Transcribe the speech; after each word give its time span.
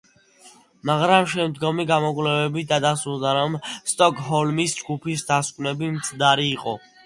მაგრამ 0.89 1.27
შემდგომი 1.33 1.85
გამოკვლევებით 1.91 2.73
დადასტურდა, 2.73 3.35
რომ 3.41 3.61
სტოკჰოლმის 3.95 4.77
ჯგუფის 4.83 5.29
დასკვნები 5.33 5.95
მცდარი 6.01 6.53
იყო. 6.61 6.79